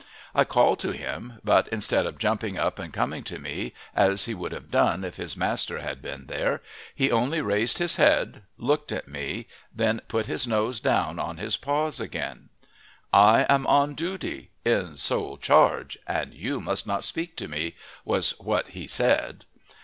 [0.33, 4.33] I called to him, but instead of jumping up and coming to me, as he
[4.33, 6.63] would have done if his master had been there,
[6.95, 11.55] he only raised his head, looked at me, then put his nose down on his
[11.55, 12.49] paws again.
[13.13, 18.31] I am on duty in sole charge and you must not speak to me, was
[18.39, 19.45] what he said.